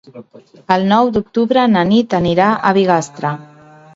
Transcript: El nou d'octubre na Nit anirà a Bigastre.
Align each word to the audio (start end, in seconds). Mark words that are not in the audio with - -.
El 0.75 0.85
nou 0.91 1.09
d'octubre 1.17 1.67
na 1.75 1.85
Nit 1.91 2.17
anirà 2.21 2.49
a 2.71 2.75
Bigastre. 2.79 3.37